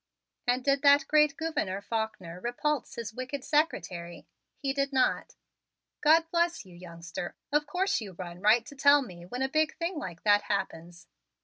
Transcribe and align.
And 0.47 0.63
did 0.63 0.81
that 0.81 1.07
great 1.07 1.37
Gouverneur 1.37 1.79
Faulkner 1.79 2.41
repulse 2.41 2.95
his 2.95 3.13
wicked 3.13 3.43
secretary? 3.43 4.25
He 4.57 4.73
did 4.73 4.91
not. 4.91 5.35
"God 6.01 6.25
bless 6.31 6.65
you, 6.65 6.73
youngster! 6.75 7.35
Of 7.51 7.67
course 7.67 8.01
you 8.01 8.13
run 8.13 8.39
right 8.41 8.65
to 8.65 8.75
tell 8.75 9.03
me 9.03 9.27
when 9.27 9.43
a 9.43 9.47
big 9.47 9.75
thing 9.75 9.99
like 9.99 10.23
that 10.23 10.45
happens. 10.45 11.05